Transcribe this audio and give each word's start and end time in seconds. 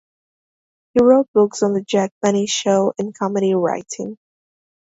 He 0.95 1.03
wrote 1.05 1.29
books 1.31 1.61
on 1.61 1.73
the 1.73 1.83
Jack 1.83 2.11
Benny 2.23 2.47
Show 2.47 2.91
and 2.97 3.13
comedy 3.15 3.53
writing. 3.53 4.17